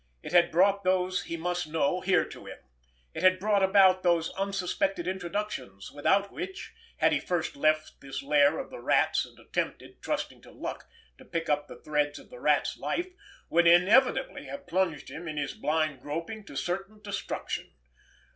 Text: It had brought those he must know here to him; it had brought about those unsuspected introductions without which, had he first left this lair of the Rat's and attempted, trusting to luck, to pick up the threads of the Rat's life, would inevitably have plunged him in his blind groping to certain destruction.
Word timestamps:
It 0.23 0.31
had 0.31 0.49
brought 0.49 0.83
those 0.83 1.25
he 1.25 1.37
must 1.37 1.67
know 1.67 1.99
here 2.01 2.25
to 2.25 2.47
him; 2.47 2.57
it 3.13 3.21
had 3.21 3.37
brought 3.37 3.61
about 3.61 4.01
those 4.01 4.31
unsuspected 4.31 5.07
introductions 5.07 5.91
without 5.91 6.31
which, 6.31 6.73
had 6.97 7.11
he 7.11 7.19
first 7.19 7.55
left 7.55 8.01
this 8.01 8.23
lair 8.23 8.57
of 8.57 8.71
the 8.71 8.79
Rat's 8.79 9.27
and 9.27 9.37
attempted, 9.37 10.01
trusting 10.01 10.41
to 10.41 10.51
luck, 10.51 10.89
to 11.19 11.23
pick 11.25 11.49
up 11.49 11.67
the 11.67 11.79
threads 11.79 12.17
of 12.17 12.31
the 12.31 12.39
Rat's 12.39 12.77
life, 12.77 13.11
would 13.51 13.67
inevitably 13.67 14.45
have 14.45 14.65
plunged 14.65 15.11
him 15.11 15.27
in 15.27 15.37
his 15.37 15.53
blind 15.53 16.01
groping 16.01 16.45
to 16.45 16.55
certain 16.55 16.99
destruction. 17.03 17.71